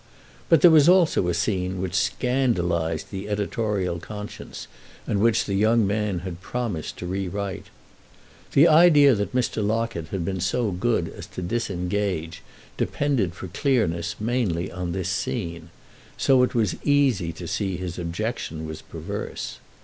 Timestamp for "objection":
17.99-18.65